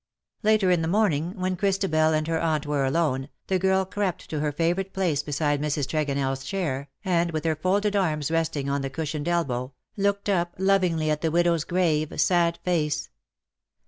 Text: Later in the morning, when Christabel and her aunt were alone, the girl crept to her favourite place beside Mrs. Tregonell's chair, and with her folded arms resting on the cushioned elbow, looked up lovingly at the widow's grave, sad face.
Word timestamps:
Later 0.41 0.71
in 0.71 0.81
the 0.81 0.87
morning, 0.87 1.35
when 1.39 1.55
Christabel 1.55 2.11
and 2.11 2.27
her 2.27 2.39
aunt 2.41 2.65
were 2.65 2.85
alone, 2.85 3.29
the 3.45 3.59
girl 3.59 3.85
crept 3.85 4.27
to 4.31 4.39
her 4.39 4.51
favourite 4.51 4.93
place 4.93 5.21
beside 5.21 5.61
Mrs. 5.61 5.85
Tregonell's 5.87 6.43
chair, 6.43 6.89
and 7.05 7.29
with 7.29 7.45
her 7.45 7.55
folded 7.55 7.95
arms 7.95 8.31
resting 8.31 8.67
on 8.67 8.81
the 8.81 8.89
cushioned 8.89 9.27
elbow, 9.27 9.73
looked 9.95 10.27
up 10.27 10.55
lovingly 10.57 11.11
at 11.11 11.21
the 11.21 11.29
widow's 11.29 11.65
grave, 11.65 12.19
sad 12.19 12.57
face. 12.63 13.11